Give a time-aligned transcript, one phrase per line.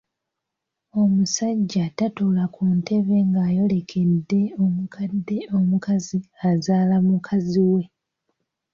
[1.01, 7.83] Omusajja tatuula ku ntebe ng’ayolekedde omukadde omukazi azaala mukazi we.